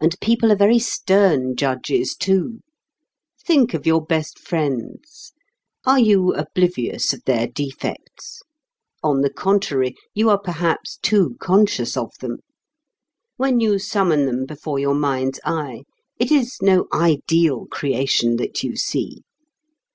[0.00, 2.60] And people are very stern judges, too.
[3.44, 5.34] Think of your best friends
[5.84, 8.40] are you oblivious of their defects?
[9.02, 12.38] On the contrary, you are perhaps too conscious of them.
[13.36, 15.82] When you summon them before your mind's eye,
[16.18, 19.24] it is no ideal creation that you see.